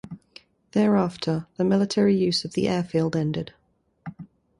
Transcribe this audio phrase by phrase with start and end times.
[0.71, 3.53] Thereafter the military use of the airfield ended.